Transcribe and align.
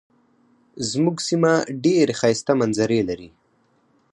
زمونږ 0.89 1.17
سیمه 1.27 1.51
ډیرې 1.83 2.13
ښایسته 2.19 2.51
منظرې 2.59 3.01
لري. 3.09 3.29